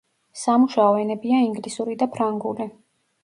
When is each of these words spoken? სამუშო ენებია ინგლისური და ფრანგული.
სამუშო 0.43 0.85
ენებია 1.01 1.43
ინგლისური 1.49 1.99
და 2.01 2.09
ფრანგული. 2.17 2.69